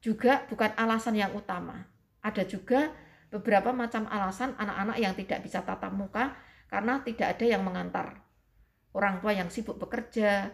juga 0.00 0.48
bukan 0.48 0.72
alasan 0.80 1.14
yang 1.14 1.36
utama. 1.36 1.86
Ada 2.24 2.48
juga 2.48 2.90
beberapa 3.28 3.70
macam 3.70 4.08
alasan 4.08 4.56
anak-anak 4.56 4.96
yang 4.96 5.14
tidak 5.14 5.44
bisa 5.44 5.60
tatap 5.62 5.92
muka 5.92 6.34
karena 6.72 7.04
tidak 7.04 7.36
ada 7.36 7.46
yang 7.46 7.62
mengantar. 7.62 8.18
Orang 8.90 9.22
tua 9.22 9.30
yang 9.34 9.48
sibuk 9.48 9.78
bekerja, 9.78 10.50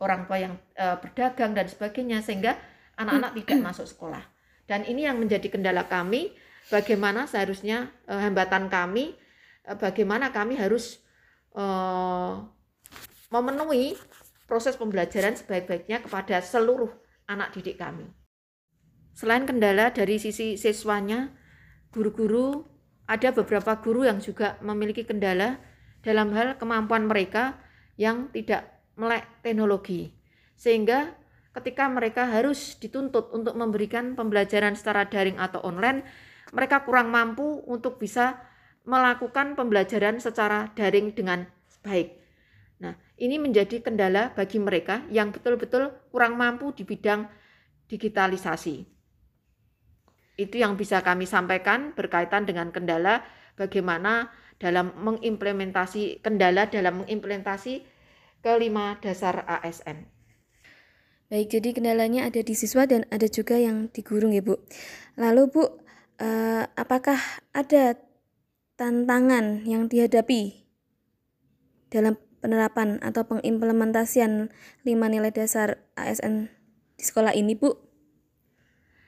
orang 0.00 0.24
tua 0.24 0.40
yang 0.40 0.54
e, 0.72 0.84
berdagang 0.98 1.52
dan 1.52 1.68
sebagainya 1.68 2.24
sehingga 2.24 2.56
anak-anak 2.96 3.36
tidak 3.44 3.58
masuk 3.60 3.86
sekolah. 3.86 4.24
Dan 4.64 4.88
ini 4.88 5.04
yang 5.04 5.20
menjadi 5.20 5.52
kendala 5.52 5.84
kami, 5.84 6.32
bagaimana 6.72 7.28
seharusnya 7.28 7.92
e, 8.08 8.14
hambatan 8.16 8.72
kami 8.72 9.12
Eh, 9.62 9.78
bagaimana 9.78 10.34
kami 10.34 10.58
harus 10.58 10.98
uh, 11.54 12.42
memenuhi 13.30 13.94
proses 14.50 14.74
pembelajaran 14.74 15.38
sebaik-baiknya 15.38 16.02
kepada 16.02 16.42
seluruh 16.42 16.90
anak 17.30 17.54
didik 17.54 17.78
kami. 17.78 18.10
Selain 19.14 19.46
kendala 19.46 19.94
dari 19.94 20.18
sisi 20.18 20.58
siswanya, 20.58 21.30
guru-guru 21.94 22.66
ada 23.06 23.30
beberapa 23.30 23.78
guru 23.78 24.02
yang 24.02 24.18
juga 24.18 24.58
memiliki 24.64 25.06
kendala 25.06 25.62
dalam 26.02 26.34
hal 26.34 26.58
kemampuan 26.58 27.06
mereka 27.06 27.56
yang 27.96 28.28
tidak 28.34 28.66
melek 28.98 29.24
teknologi. 29.40 30.12
Sehingga 30.58 31.14
ketika 31.56 31.88
mereka 31.88 32.28
harus 32.28 32.76
dituntut 32.76 33.30
untuk 33.32 33.54
memberikan 33.54 34.18
pembelajaran 34.18 34.74
secara 34.74 35.06
daring 35.06 35.38
atau 35.38 35.62
online, 35.62 36.04
mereka 36.52 36.84
kurang 36.84 37.08
mampu 37.08 37.64
untuk 37.64 37.96
bisa 37.96 38.38
melakukan 38.82 39.54
pembelajaran 39.54 40.18
secara 40.18 40.74
daring 40.74 41.14
dengan 41.14 41.46
baik. 41.86 42.18
Nah, 42.82 42.98
ini 43.14 43.38
menjadi 43.38 43.78
kendala 43.78 44.34
bagi 44.34 44.58
mereka 44.58 45.06
yang 45.06 45.30
betul-betul 45.30 45.94
kurang 46.10 46.34
mampu 46.34 46.74
di 46.74 46.82
bidang 46.82 47.30
digitalisasi. 47.86 48.82
Itu 50.34 50.56
yang 50.58 50.74
bisa 50.74 50.98
kami 51.04 51.28
sampaikan 51.28 51.94
berkaitan 51.94 52.42
dengan 52.42 52.74
kendala 52.74 53.22
bagaimana 53.54 54.32
dalam 54.62 54.94
mengimplementasi 54.94 56.22
kendala 56.22 56.70
dalam 56.70 57.02
mengimplementasi 57.02 57.82
kelima 58.46 59.02
dasar 59.02 59.42
ASN. 59.42 60.06
Baik, 61.26 61.58
jadi 61.58 61.74
kendalanya 61.74 62.28
ada 62.30 62.38
di 62.44 62.54
siswa 62.54 62.86
dan 62.86 63.08
ada 63.10 63.26
juga 63.26 63.58
yang 63.58 63.90
di 63.90 64.04
guru 64.06 64.30
ya 64.30 64.44
Bu. 64.44 64.60
Lalu 65.18 65.42
Bu, 65.50 65.64
eh, 66.20 66.62
apakah 66.78 67.18
ada 67.50 67.96
tantangan 68.78 69.66
yang 69.66 69.88
dihadapi 69.90 70.62
dalam 71.88 72.20
penerapan 72.44 73.00
atau 73.00 73.24
pengimplementasian 73.24 74.52
lima 74.84 75.06
nilai 75.08 75.32
dasar 75.32 75.80
ASN 75.96 76.52
di 77.00 77.04
sekolah 77.06 77.32
ini, 77.32 77.56
Bu? 77.56 77.80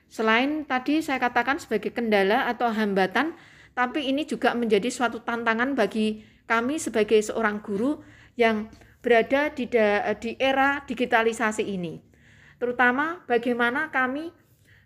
Selain 0.09 0.63
tadi 0.63 1.03
saya 1.03 1.19
katakan 1.19 1.59
sebagai 1.59 1.91
kendala 1.91 2.47
atau 2.47 2.71
hambatan, 2.71 3.35
tapi 3.77 4.07
ini 4.07 4.23
juga 4.23 4.55
menjadi 4.55 4.87
suatu 4.87 5.21
tantangan 5.21 5.75
bagi 5.75 6.23
kami 6.47 6.79
sebagai 6.79 7.19
seorang 7.19 7.59
guru 7.59 7.99
yang 8.39 8.71
berada 9.03 9.53
di, 9.53 9.67
da, 9.69 10.15
di 10.17 10.33
era 10.39 10.81
digitalisasi 10.87 11.61
ini. 11.61 12.01
Terutama 12.57 13.21
bagaimana 13.27 13.91
kami 13.91 14.31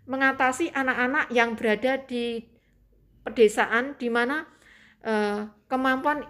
mengatasi 0.10 0.74
anak-anak 0.74 1.30
yang 1.32 1.54
berada 1.54 2.02
di 2.02 2.44
pedesaan 3.24 3.94
di 3.96 4.10
mana 4.10 4.50
Eh, 5.00 5.42
kemampuan 5.72 6.28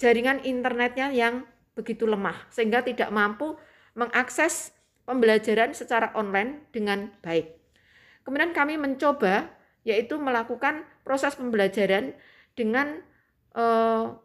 jaringan 0.00 0.40
internetnya 0.48 1.12
yang 1.12 1.44
begitu 1.76 2.08
lemah 2.08 2.48
sehingga 2.48 2.80
tidak 2.80 3.12
mampu 3.12 3.60
mengakses 3.92 4.72
pembelajaran 5.04 5.76
secara 5.76 6.08
online 6.16 6.64
dengan 6.72 7.12
baik. 7.20 7.52
Kemudian 8.24 8.56
kami 8.56 8.80
mencoba 8.80 9.52
yaitu 9.84 10.16
melakukan 10.16 10.88
proses 11.02 11.34
pembelajaran 11.34 12.14
dengan 12.54 13.02
e, 13.54 13.64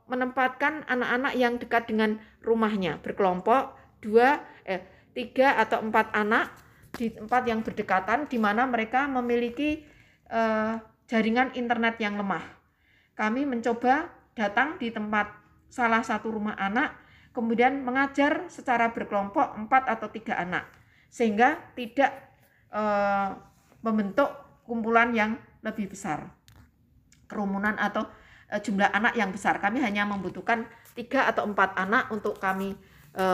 menempatkan 0.07 0.85
anak-anak 0.87 1.33
yang 1.37 1.57
dekat 1.57 1.89
dengan 1.89 2.21
rumahnya. 2.41 3.01
Berkelompok 3.01 3.75
dua 4.01 4.41
eh 4.63 4.81
tiga 5.17 5.57
atau 5.57 5.81
empat 5.81 6.13
anak 6.13 6.53
di 6.93 7.09
tempat 7.09 7.41
yang 7.49 7.65
berdekatan 7.65 8.29
di 8.29 8.37
mana 8.37 8.69
mereka 8.69 9.09
memiliki 9.09 9.81
e, 10.29 10.41
jaringan 11.09 11.57
internet 11.57 11.97
yang 11.97 12.19
lemah. 12.19 12.45
Kami 13.17 13.49
mencoba 13.49 14.13
datang 14.37 14.77
di 14.77 14.93
tempat 14.93 15.33
salah 15.73 16.05
satu 16.05 16.29
rumah 16.29 16.53
anak, 16.53 16.93
kemudian 17.33 17.81
mengajar 17.81 18.45
secara 18.47 18.93
berkelompok 18.93 19.57
empat 19.57 19.89
atau 19.89 20.07
tiga 20.13 20.37
anak, 20.37 20.69
sehingga 21.09 21.57
tidak 21.73 22.13
e, 22.69 22.83
membentuk 23.81 24.29
kumpulan 24.67 25.15
yang 25.15 25.41
lebih 25.65 25.89
besar, 25.89 26.29
kerumunan 27.27 27.75
atau 27.77 28.07
e, 28.49 28.55
jumlah 28.59 28.89
anak 28.91 29.13
yang 29.19 29.29
besar. 29.29 29.59
Kami 29.59 29.83
hanya 29.83 30.07
membutuhkan 30.07 30.65
tiga 30.97 31.29
atau 31.29 31.45
empat 31.45 31.77
anak 31.77 32.09
untuk 32.09 32.39
kami 32.41 32.73
e, 33.13 33.25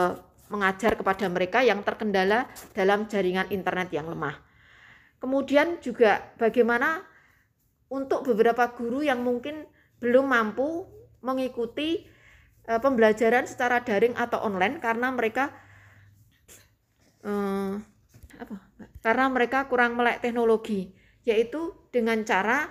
mengajar 0.52 0.94
kepada 0.94 1.26
mereka 1.32 1.64
yang 1.64 1.80
terkendala 1.80 2.46
dalam 2.76 3.08
jaringan 3.08 3.48
internet 3.48 3.88
yang 3.90 4.06
lemah. 4.06 4.36
Kemudian 5.18 5.80
juga 5.80 6.20
bagaimana 6.36 7.00
untuk 7.88 8.28
beberapa 8.28 8.68
guru 8.76 9.00
yang 9.00 9.24
mungkin 9.24 9.64
belum 10.02 10.28
mampu 10.28 10.84
mengikuti 11.24 12.04
uh, 12.68 12.76
pembelajaran 12.76 13.48
secara 13.48 13.80
daring 13.80 14.12
atau 14.20 14.44
online 14.44 14.76
karena 14.84 15.08
mereka 15.08 15.48
uh, 17.24 17.80
apa? 18.36 18.56
Karena 19.00 19.32
mereka 19.32 19.64
kurang 19.70 19.96
melek 19.96 20.20
teknologi, 20.20 20.92
yaitu 21.24 21.72
dengan 21.88 22.20
cara 22.26 22.68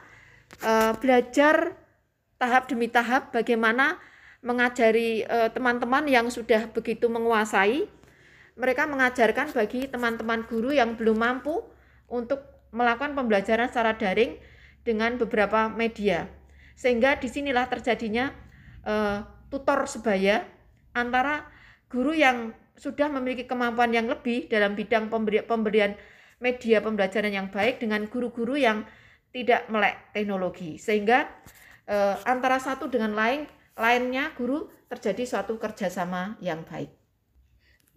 uh, 0.63 0.93
belajar 0.97 1.77
tahap 2.39 2.67
demi 2.67 2.91
tahap 2.91 3.32
bagaimana 3.32 3.99
mengajari 4.43 5.23
teman-teman 5.56 6.03
yang 6.03 6.27
sudah 6.27 6.67
begitu 6.67 7.08
menguasai. 7.08 7.88
Mereka 8.60 8.91
mengajarkan 8.91 9.56
bagi 9.56 9.88
teman-teman 9.88 10.43
guru 10.43 10.75
yang 10.75 10.99
belum 10.99 11.15
mampu 11.15 11.63
untuk 12.12 12.43
melakukan 12.75 13.15
pembelajaran 13.15 13.71
secara 13.71 13.95
daring 13.95 14.36
dengan 14.84 15.15
beberapa 15.15 15.71
media. 15.71 16.27
Sehingga 16.75 17.15
di 17.21 17.32
sinilah 17.32 17.71
terjadinya 17.71 18.36
uh, 18.84 19.23
tutor 19.47 19.88
sebaya 19.88 20.43
antara 20.91 21.47
guru 21.88 22.12
yang 22.12 22.51
sudah 22.73 23.08
memiliki 23.08 23.45
kemampuan 23.45 23.93
yang 23.93 24.10
lebih 24.10 24.49
dalam 24.49 24.73
bidang 24.73 25.08
pemberi, 25.08 25.45
pemberian 25.45 25.93
media 26.41 26.82
pembelajaran 26.82 27.32
yang 27.32 27.47
baik 27.53 27.79
dengan 27.79 28.10
guru-guru 28.10 28.58
yang 28.58 28.84
tidak 29.33 29.65
melek 29.67 29.97
teknologi 30.13 30.77
sehingga 30.77 31.25
uh, 31.89 32.15
antara 32.23 32.61
satu 32.61 32.85
dengan 32.87 33.17
lain 33.17 33.49
lainnya 33.73 34.29
guru 34.37 34.69
terjadi 34.85 35.25
suatu 35.25 35.57
kerjasama 35.57 36.37
yang 36.37 36.61
baik. 36.61 36.93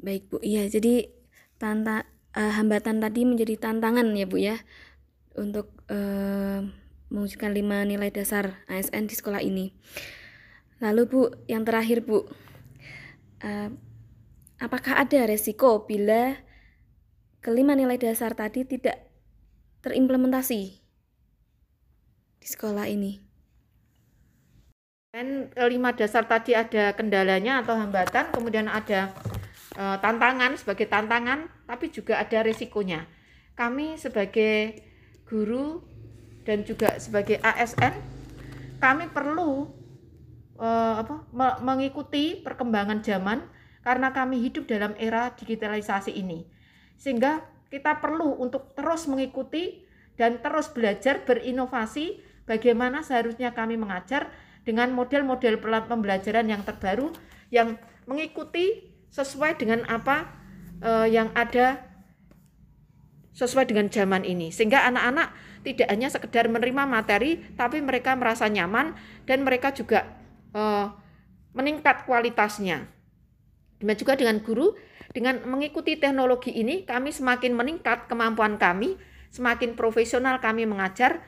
Baik 0.00 0.32
Bu, 0.32 0.40
iya 0.40 0.64
jadi 0.64 1.12
tanta 1.60 2.08
uh, 2.32 2.52
hambatan 2.56 3.04
tadi 3.04 3.28
menjadi 3.28 3.60
tantangan 3.60 4.08
ya 4.16 4.24
Bu 4.24 4.36
ya 4.40 4.56
untuk 5.36 5.76
uh, 5.92 6.64
mewujudkan 7.12 7.52
lima 7.52 7.84
nilai 7.84 8.08
dasar 8.08 8.64
ASN 8.72 9.04
di 9.04 9.14
sekolah 9.14 9.44
ini. 9.44 9.76
Lalu 10.80 11.02
Bu, 11.04 11.20
yang 11.48 11.68
terakhir 11.68 12.04
Bu, 12.04 12.24
uh, 13.44 13.68
apakah 14.56 15.04
ada 15.04 15.28
resiko 15.28 15.84
bila 15.84 16.36
kelima 17.44 17.76
nilai 17.76 18.00
dasar 18.00 18.32
tadi 18.32 18.64
tidak 18.64 19.12
terimplementasi 19.84 20.85
di 22.46 22.54
sekolah 22.54 22.86
ini? 22.86 23.18
Dan 25.10 25.50
kelima 25.50 25.90
dasar 25.90 26.30
tadi 26.30 26.54
ada 26.54 26.94
kendalanya 26.94 27.66
atau 27.66 27.74
hambatan, 27.74 28.30
kemudian 28.30 28.70
ada 28.70 29.10
e, 29.74 29.84
tantangan 29.98 30.54
sebagai 30.54 30.86
tantangan, 30.86 31.50
tapi 31.66 31.90
juga 31.90 32.22
ada 32.22 32.46
resikonya. 32.46 33.10
Kami 33.58 33.98
sebagai 33.98 34.78
guru 35.26 35.82
dan 36.46 36.62
juga 36.62 37.02
sebagai 37.02 37.42
ASN, 37.42 37.98
kami 38.78 39.10
perlu 39.10 39.66
e, 40.54 40.68
apa, 41.02 41.26
me 41.34 41.48
mengikuti 41.66 42.38
perkembangan 42.46 43.02
zaman 43.02 43.42
karena 43.82 44.14
kami 44.14 44.38
hidup 44.38 44.70
dalam 44.70 44.94
era 45.02 45.34
digitalisasi 45.34 46.14
ini. 46.14 46.46
Sehingga 46.94 47.42
kita 47.72 47.98
perlu 47.98 48.38
untuk 48.38 48.76
terus 48.76 49.08
mengikuti 49.10 49.82
dan 50.20 50.44
terus 50.44 50.70
belajar 50.70 51.24
berinovasi 51.24 52.25
bagaimana 52.46 53.02
seharusnya 53.02 53.52
kami 53.52 53.76
mengajar 53.76 54.30
dengan 54.66 54.90
model-model 54.94 55.62
pembelajaran 55.62 56.46
yang 56.50 56.62
terbaru 56.66 57.14
yang 57.54 57.78
mengikuti 58.06 58.94
sesuai 59.14 59.58
dengan 59.58 59.86
apa 59.86 60.26
uh, 60.82 61.06
yang 61.06 61.30
ada 61.38 61.86
sesuai 63.36 63.68
dengan 63.68 63.86
zaman 63.92 64.24
ini. 64.24 64.50
Sehingga 64.50 64.88
anak-anak 64.88 65.28
tidak 65.62 65.86
hanya 65.92 66.08
sekedar 66.08 66.48
menerima 66.48 66.82
materi 66.88 67.42
tapi 67.54 67.78
mereka 67.84 68.16
merasa 68.18 68.48
nyaman 68.48 68.96
dan 69.28 69.44
mereka 69.44 69.70
juga 69.70 70.08
uh, 70.56 70.90
meningkat 71.52 72.08
kualitasnya. 72.08 72.88
Demikian 73.76 74.00
juga 74.00 74.14
dengan 74.16 74.36
guru, 74.40 74.72
dengan 75.12 75.44
mengikuti 75.44 76.00
teknologi 76.00 76.48
ini 76.48 76.88
kami 76.88 77.12
semakin 77.12 77.52
meningkat 77.52 78.08
kemampuan 78.08 78.56
kami, 78.56 78.96
semakin 79.28 79.76
profesional 79.76 80.40
kami 80.40 80.64
mengajar 80.64 81.20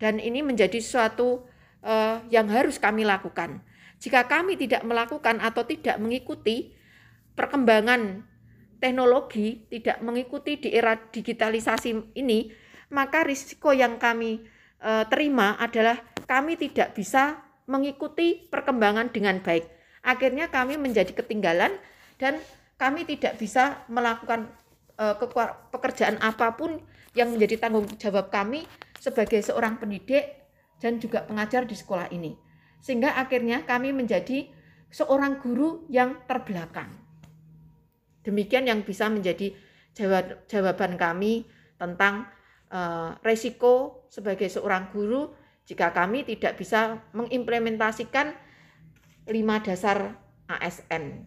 dan 0.00 0.16
ini 0.16 0.40
menjadi 0.40 0.80
suatu 0.80 1.44
uh, 1.84 2.24
yang 2.32 2.48
harus 2.48 2.80
kami 2.80 3.04
lakukan. 3.04 3.60
Jika 4.00 4.24
kami 4.26 4.56
tidak 4.56 4.80
melakukan 4.82 5.44
atau 5.44 5.62
tidak 5.68 6.00
mengikuti 6.00 6.72
perkembangan 7.36 8.24
teknologi, 8.80 9.68
tidak 9.68 10.00
mengikuti 10.00 10.56
di 10.56 10.72
era 10.72 10.96
digitalisasi 10.96 12.16
ini, 12.16 12.48
maka 12.88 13.28
risiko 13.28 13.76
yang 13.76 14.00
kami 14.00 14.40
uh, 14.80 15.04
terima 15.12 15.60
adalah 15.60 16.00
kami 16.24 16.56
tidak 16.56 16.96
bisa 16.96 17.44
mengikuti 17.68 18.48
perkembangan 18.48 19.12
dengan 19.12 19.38
baik 19.44 19.68
Akhirnya 20.00 20.48
kami 20.48 20.80
menjadi 20.80 21.12
ketinggalan 21.12 21.76
dan 22.16 22.40
kami 22.80 23.04
tidak 23.04 23.36
bisa 23.36 23.84
melakukan 23.92 24.48
uh, 24.96 25.12
pekerjaan 25.68 26.16
apa 26.24 26.56
pun 26.56 26.80
yang 27.12 27.28
menjadi 27.28 27.60
tanggung 27.60 27.84
jawab 28.00 28.32
kami 28.32 28.64
sebagai 29.00 29.40
seorang 29.40 29.80
pendidik 29.80 30.44
dan 30.76 31.00
juga 31.00 31.24
pengajar 31.24 31.64
di 31.64 31.72
sekolah 31.72 32.12
ini. 32.12 32.36
Sehingga 32.84 33.16
akhirnya 33.16 33.64
kami 33.64 33.96
menjadi 33.96 34.48
seorang 34.92 35.40
guru 35.40 35.88
yang 35.88 36.20
terbelakang. 36.28 36.92
Demikian 38.20 38.68
yang 38.68 38.84
bisa 38.84 39.08
menjadi 39.08 39.56
jawab, 39.96 40.44
jawaban 40.44 41.00
kami 41.00 41.48
tentang 41.80 42.28
uh, 42.68 43.16
resiko 43.24 44.04
sebagai 44.12 44.52
seorang 44.52 44.92
guru 44.92 45.32
jika 45.64 45.96
kami 45.96 46.28
tidak 46.28 46.60
bisa 46.60 47.00
mengimplementasikan 47.16 48.36
lima 49.30 49.62
dasar 49.64 50.18
ASN. 50.50 51.24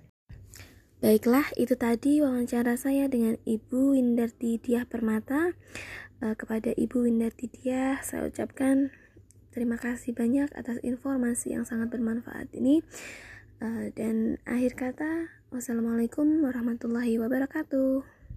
Baiklah, 1.03 1.43
itu 1.59 1.75
tadi 1.75 2.23
wawancara 2.23 2.79
saya 2.79 3.11
dengan 3.11 3.35
Ibu 3.43 3.91
Windarti 3.91 4.55
Diah 4.55 4.87
Permata. 4.87 5.51
Eh, 6.23 6.39
kepada 6.39 6.71
Ibu 6.71 7.03
Windarti 7.03 7.51
Diah, 7.51 7.99
saya 7.99 8.23
ucapkan 8.23 8.95
terima 9.51 9.75
kasih 9.75 10.15
banyak 10.15 10.55
atas 10.55 10.79
informasi 10.79 11.51
yang 11.51 11.67
sangat 11.67 11.91
bermanfaat 11.91 12.47
ini. 12.55 12.79
Eh, 13.59 13.91
dan 13.91 14.39
akhir 14.47 14.79
kata, 14.79 15.27
wassalamualaikum 15.51 16.47
warahmatullahi 16.47 17.19
wabarakatuh. 17.19 18.22